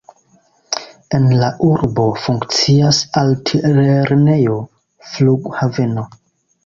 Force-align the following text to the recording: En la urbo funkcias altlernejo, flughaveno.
En 1.17 1.27
la 1.41 1.49
urbo 1.67 2.05
funkcias 2.23 3.03
altlernejo, 3.23 4.57
flughaveno. 5.11 6.07